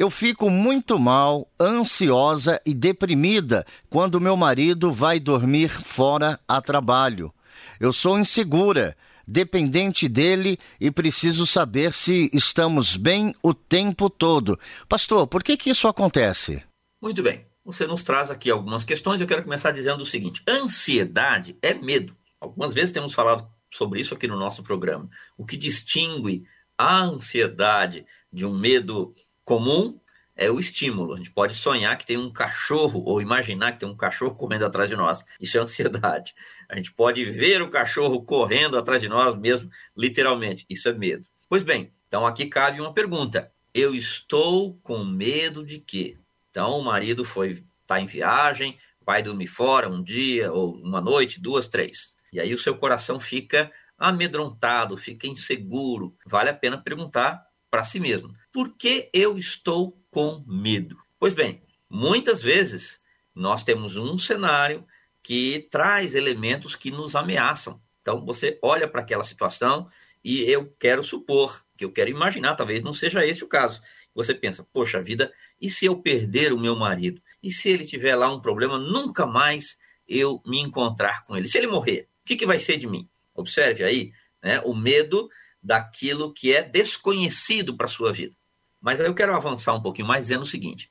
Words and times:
eu 0.00 0.08
fico 0.08 0.48
muito 0.48 0.98
mal, 0.98 1.46
ansiosa 1.60 2.58
e 2.64 2.72
deprimida 2.72 3.66
quando 3.90 4.18
meu 4.18 4.34
marido 4.34 4.90
vai 4.90 5.20
dormir 5.20 5.68
fora 5.68 6.40
a 6.48 6.58
trabalho. 6.58 7.30
Eu 7.78 7.92
sou 7.92 8.18
insegura, 8.18 8.96
dependente 9.28 10.08
dele 10.08 10.58
e 10.80 10.90
preciso 10.90 11.46
saber 11.46 11.92
se 11.92 12.30
estamos 12.32 12.96
bem 12.96 13.34
o 13.42 13.52
tempo 13.52 14.08
todo. 14.08 14.58
Pastor, 14.88 15.26
por 15.26 15.42
que, 15.42 15.54
que 15.54 15.68
isso 15.68 15.86
acontece? 15.86 16.64
Muito 17.02 17.22
bem. 17.22 17.44
Você 17.62 17.86
nos 17.86 18.02
traz 18.02 18.30
aqui 18.30 18.50
algumas 18.50 18.84
questões. 18.84 19.20
Eu 19.20 19.26
quero 19.26 19.44
começar 19.44 19.70
dizendo 19.70 20.00
o 20.00 20.06
seguinte: 20.06 20.42
ansiedade 20.48 21.58
é 21.60 21.74
medo. 21.74 22.16
Algumas 22.40 22.72
vezes 22.72 22.90
temos 22.90 23.12
falado 23.12 23.46
sobre 23.70 24.00
isso 24.00 24.14
aqui 24.14 24.26
no 24.26 24.38
nosso 24.38 24.62
programa. 24.62 25.10
O 25.36 25.44
que 25.44 25.58
distingue 25.58 26.44
a 26.78 27.02
ansiedade 27.02 28.06
de 28.32 28.46
um 28.46 28.58
medo 28.58 29.14
comum 29.50 29.98
é 30.36 30.48
o 30.48 30.60
estímulo. 30.60 31.12
A 31.12 31.16
gente 31.16 31.32
pode 31.32 31.56
sonhar 31.56 31.98
que 31.98 32.06
tem 32.06 32.16
um 32.16 32.32
cachorro 32.32 33.02
ou 33.04 33.20
imaginar 33.20 33.72
que 33.72 33.80
tem 33.80 33.88
um 33.88 33.96
cachorro 33.96 34.32
correndo 34.32 34.64
atrás 34.64 34.88
de 34.88 34.94
nós. 34.94 35.24
Isso 35.40 35.58
é 35.58 35.60
ansiedade. 35.60 36.36
A 36.68 36.76
gente 36.76 36.92
pode 36.92 37.24
ver 37.24 37.60
o 37.60 37.68
cachorro 37.68 38.22
correndo 38.22 38.78
atrás 38.78 39.02
de 39.02 39.08
nós 39.08 39.34
mesmo, 39.34 39.68
literalmente. 39.96 40.64
Isso 40.70 40.88
é 40.88 40.92
medo. 40.92 41.26
Pois 41.48 41.64
bem, 41.64 41.92
então 42.06 42.24
aqui 42.24 42.46
cabe 42.46 42.80
uma 42.80 42.94
pergunta. 42.94 43.50
Eu 43.74 43.92
estou 43.92 44.78
com 44.84 45.04
medo 45.04 45.66
de 45.66 45.80
quê? 45.80 46.16
Então 46.48 46.78
o 46.78 46.84
marido 46.84 47.24
foi 47.24 47.64
tá 47.88 48.00
em 48.00 48.06
viagem, 48.06 48.78
vai 49.04 49.20
dormir 49.20 49.48
fora 49.48 49.88
um 49.88 50.00
dia 50.00 50.52
ou 50.52 50.76
uma 50.76 51.00
noite, 51.00 51.40
duas, 51.40 51.66
três. 51.66 52.14
E 52.32 52.38
aí 52.38 52.54
o 52.54 52.58
seu 52.58 52.76
coração 52.76 53.18
fica 53.18 53.68
amedrontado, 53.98 54.96
fica 54.96 55.26
inseguro. 55.26 56.16
Vale 56.24 56.50
a 56.50 56.54
pena 56.54 56.78
perguntar 56.78 57.49
para 57.70 57.84
si 57.84 58.00
mesmo: 58.00 58.34
por 58.52 58.76
que 58.76 59.08
eu 59.12 59.38
estou 59.38 59.96
com 60.10 60.44
medo? 60.46 60.96
Pois 61.18 61.34
bem, 61.34 61.62
muitas 61.88 62.42
vezes 62.42 62.98
nós 63.34 63.62
temos 63.62 63.96
um 63.96 64.18
cenário 64.18 64.84
que 65.22 65.68
traz 65.70 66.14
elementos 66.14 66.74
que 66.74 66.90
nos 66.90 67.14
ameaçam. 67.14 67.80
Então 68.02 68.24
você 68.24 68.58
olha 68.62 68.88
para 68.88 69.00
aquela 69.00 69.24
situação 69.24 69.88
e 70.24 70.42
eu 70.42 70.74
quero 70.78 71.02
supor, 71.02 71.64
que 71.76 71.84
eu 71.84 71.92
quero 71.92 72.10
imaginar, 72.10 72.54
talvez 72.54 72.82
não 72.82 72.92
seja 72.92 73.24
esse 73.24 73.44
o 73.44 73.48
caso. 73.48 73.80
Você 74.14 74.34
pensa, 74.34 74.66
poxa 74.72 75.00
vida, 75.00 75.32
e 75.60 75.70
se 75.70 75.86
eu 75.86 75.96
perder 75.96 76.52
o 76.52 76.58
meu 76.58 76.74
marido? 76.74 77.22
E 77.42 77.50
se 77.50 77.68
ele 77.70 77.84
tiver 77.84 78.16
lá 78.16 78.32
um 78.32 78.40
problema, 78.40 78.78
nunca 78.78 79.26
mais 79.26 79.78
eu 80.08 80.42
me 80.44 80.58
encontrar 80.58 81.24
com 81.24 81.36
ele? 81.36 81.48
Se 81.48 81.58
ele 81.58 81.68
morrer, 81.68 82.08
o 82.22 82.24
que, 82.24 82.36
que 82.36 82.46
vai 82.46 82.58
ser 82.58 82.76
de 82.76 82.86
mim? 82.86 83.08
Observe 83.34 83.84
aí 83.84 84.12
né, 84.42 84.60
o 84.64 84.74
medo 84.74 85.30
daquilo 85.62 86.32
que 86.32 86.52
é 86.52 86.62
desconhecido 86.62 87.76
para 87.76 87.86
a 87.86 87.90
sua 87.90 88.12
vida. 88.12 88.36
Mas 88.80 89.00
aí 89.00 89.06
eu 89.06 89.14
quero 89.14 89.34
avançar 89.34 89.74
um 89.74 89.82
pouquinho 89.82 90.08
mais 90.08 90.22
dizendo 90.22 90.42
o 90.42 90.46
seguinte: 90.46 90.90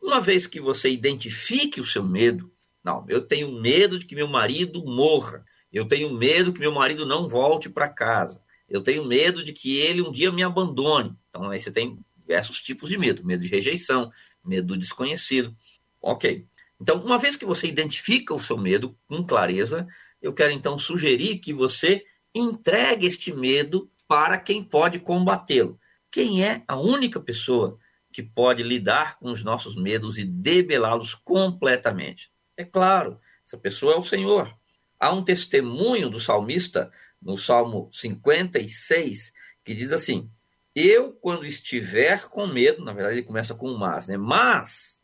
uma 0.00 0.20
vez 0.20 0.46
que 0.46 0.60
você 0.60 0.90
identifique 0.90 1.80
o 1.80 1.84
seu 1.84 2.02
medo, 2.02 2.50
não, 2.82 3.04
eu 3.08 3.20
tenho 3.20 3.52
medo 3.60 3.98
de 3.98 4.06
que 4.06 4.14
meu 4.14 4.28
marido 4.28 4.84
morra, 4.84 5.44
eu 5.72 5.86
tenho 5.86 6.12
medo 6.12 6.52
que 6.52 6.60
meu 6.60 6.72
marido 6.72 7.04
não 7.04 7.28
volte 7.28 7.68
para 7.68 7.88
casa, 7.88 8.42
eu 8.68 8.82
tenho 8.82 9.04
medo 9.04 9.44
de 9.44 9.52
que 9.52 9.76
ele 9.76 10.00
um 10.00 10.12
dia 10.12 10.32
me 10.32 10.42
abandone. 10.42 11.14
Então 11.28 11.50
aí 11.50 11.58
você 11.58 11.70
tem 11.70 11.98
diversos 12.16 12.60
tipos 12.60 12.88
de 12.88 12.96
medo: 12.96 13.24
medo 13.24 13.42
de 13.42 13.48
rejeição, 13.48 14.10
medo 14.44 14.68
do 14.68 14.78
desconhecido. 14.78 15.54
Ok. 16.00 16.46
Então, 16.80 17.02
uma 17.02 17.18
vez 17.18 17.36
que 17.36 17.46
você 17.46 17.66
identifica 17.66 18.34
o 18.34 18.40
seu 18.40 18.58
medo 18.58 18.96
com 19.08 19.24
clareza, 19.24 19.86
eu 20.20 20.32
quero 20.32 20.52
então 20.52 20.78
sugerir 20.78 21.38
que 21.38 21.52
você 21.52 22.04
entregue 22.34 23.06
este 23.06 23.32
medo 23.32 23.90
para 24.08 24.38
quem 24.38 24.62
pode 24.62 24.98
combatê-lo. 24.98 25.78
Quem 26.10 26.44
é 26.44 26.62
a 26.66 26.78
única 26.78 27.20
pessoa 27.20 27.78
que 28.12 28.22
pode 28.22 28.62
lidar 28.62 29.18
com 29.18 29.30
os 29.30 29.42
nossos 29.42 29.76
medos 29.76 30.18
e 30.18 30.24
debelá-los 30.24 31.14
completamente? 31.14 32.30
É 32.56 32.64
claro, 32.64 33.20
essa 33.44 33.58
pessoa 33.58 33.94
é 33.94 33.96
o 33.96 34.02
Senhor. 34.02 34.56
Há 34.98 35.12
um 35.12 35.22
testemunho 35.22 36.08
do 36.08 36.18
salmista 36.18 36.90
no 37.20 37.36
Salmo 37.36 37.90
56 37.92 39.32
que 39.62 39.74
diz 39.74 39.92
assim: 39.92 40.30
Eu, 40.74 41.12
quando 41.12 41.44
estiver 41.44 42.28
com 42.28 42.46
medo, 42.46 42.84
na 42.84 42.92
verdade 42.92 43.16
ele 43.16 43.26
começa 43.26 43.54
com 43.54 43.74
mas, 43.74 44.06
né? 44.06 44.16
Mas 44.16 45.02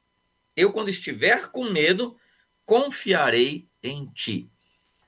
eu, 0.57 0.73
quando 0.73 0.89
estiver 0.89 1.51
com 1.51 1.65
medo, 1.65 2.17
confiarei 2.65 3.69
em 3.83 4.07
ti. 4.07 4.51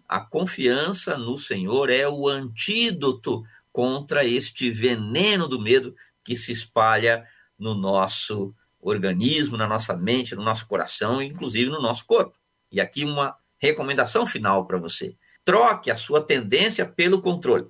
A 0.09 0.21
confiança 0.21 1.17
no 1.17 1.39
Senhor 1.39 1.89
é 1.89 2.09
o 2.09 2.29
antídoto 2.29 3.45
contra 3.75 4.25
este 4.25 4.71
veneno 4.71 5.49
do 5.49 5.61
medo 5.61 5.97
que 6.23 6.37
se 6.37 6.53
espalha 6.53 7.27
no 7.59 7.75
nosso 7.75 8.55
organismo, 8.81 9.57
na 9.57 9.67
nossa 9.67 9.97
mente, 9.97 10.37
no 10.37 10.45
nosso 10.45 10.69
coração 10.69 11.21
inclusive 11.21 11.69
no 11.69 11.83
nosso 11.83 12.07
corpo. 12.07 12.39
E 12.71 12.81
aqui 12.81 13.05
uma 13.05 13.37
recomendação 13.59 14.25
final 14.27 14.65
para 14.65 14.79
você. 14.79 15.17
Troque 15.45 15.91
a 15.91 15.97
sua 15.97 16.23
tendência 16.23 16.87
pelo 16.87 17.21
controle. 17.21 17.67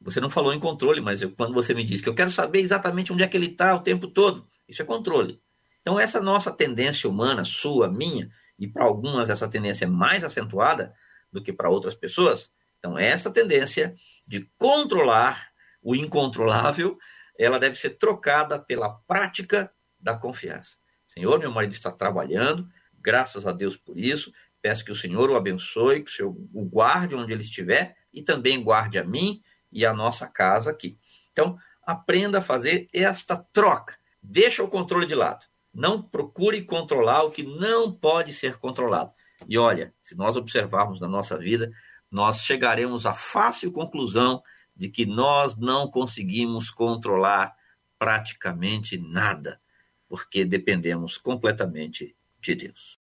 Você 0.00 0.20
não 0.20 0.28
falou 0.28 0.52
em 0.52 0.58
controle, 0.58 1.00
mas 1.00 1.22
eu, 1.22 1.30
quando 1.30 1.54
você 1.54 1.72
me 1.72 1.84
diz 1.84 2.00
que 2.00 2.08
eu 2.08 2.14
quero 2.16 2.32
saber 2.32 2.58
exatamente 2.58 3.12
onde 3.12 3.22
é 3.22 3.28
que 3.28 3.36
ele 3.36 3.46
está 3.46 3.76
o 3.76 3.80
tempo 3.80 4.08
todo, 4.08 4.44
isso 4.68 4.82
é 4.82 4.84
controle. 4.84 5.40
Então, 5.82 6.00
essa 6.00 6.20
nossa 6.20 6.50
tendência 6.50 7.08
humana, 7.08 7.44
sua, 7.44 7.88
minha, 7.88 8.28
e 8.58 8.66
para 8.66 8.84
algumas 8.84 9.30
essa 9.30 9.46
tendência 9.46 9.84
é 9.84 9.88
mais 9.88 10.24
acentuada 10.24 10.92
do 11.32 11.40
que 11.40 11.52
para 11.52 11.70
outras 11.70 11.94
pessoas. 11.94 12.52
Então, 12.80 12.98
essa 12.98 13.30
tendência 13.30 13.94
de 14.26 14.50
controlar 14.58 15.48
o 15.82 15.94
incontrolável, 15.94 16.98
ela 17.38 17.58
deve 17.58 17.76
ser 17.76 17.90
trocada 17.90 18.58
pela 18.58 18.90
prática 19.06 19.70
da 20.00 20.16
confiança. 20.16 20.76
Senhor, 21.06 21.38
meu 21.38 21.50
marido 21.50 21.72
está 21.72 21.90
trabalhando, 21.90 22.68
graças 22.98 23.46
a 23.46 23.52
Deus 23.52 23.76
por 23.76 23.98
isso. 23.98 24.32
Peço 24.62 24.84
que 24.84 24.92
o 24.92 24.96
Senhor 24.96 25.30
o 25.30 25.36
abençoe, 25.36 26.02
que 26.02 26.10
o 26.10 26.14
Senhor 26.14 26.34
o 26.52 26.64
guarde 26.64 27.14
onde 27.14 27.32
ele 27.32 27.42
estiver 27.42 27.96
e 28.12 28.22
também 28.22 28.62
guarde 28.62 28.98
a 28.98 29.04
mim 29.04 29.42
e 29.70 29.84
a 29.84 29.92
nossa 29.92 30.26
casa 30.26 30.70
aqui. 30.70 30.98
Então, 31.32 31.58
aprenda 31.82 32.38
a 32.38 32.42
fazer 32.42 32.88
esta 32.92 33.36
troca. 33.52 33.98
Deixa 34.22 34.62
o 34.62 34.68
controle 34.68 35.04
de 35.04 35.14
lado. 35.14 35.44
Não 35.72 36.00
procure 36.00 36.62
controlar 36.62 37.24
o 37.24 37.30
que 37.30 37.42
não 37.42 37.92
pode 37.92 38.32
ser 38.32 38.56
controlado. 38.56 39.12
E 39.46 39.58
olha, 39.58 39.92
se 40.00 40.16
nós 40.16 40.36
observarmos 40.36 41.00
na 41.00 41.08
nossa 41.08 41.36
vida, 41.36 41.70
nós 42.14 42.44
chegaremos 42.44 43.06
à 43.06 43.12
fácil 43.12 43.72
conclusão 43.72 44.40
de 44.76 44.88
que 44.88 45.04
nós 45.04 45.56
não 45.56 45.90
conseguimos 45.90 46.70
controlar 46.70 47.56
praticamente 47.98 48.96
nada, 48.96 49.60
porque 50.08 50.44
dependemos 50.44 51.18
completamente 51.18 52.16
de 52.40 52.54
Deus. 52.54 53.00